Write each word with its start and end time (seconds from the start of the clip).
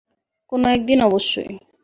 কোন 0.51 0.61
একদিন, 0.67 0.99
অবশ্যই। 1.01 1.51